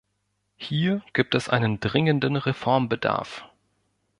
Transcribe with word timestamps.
Hier 0.55 1.03
gibt 1.13 1.35
es 1.35 1.47
einen 1.47 1.79
dringenden 1.79 2.35
Reformbedarf. 2.35 3.43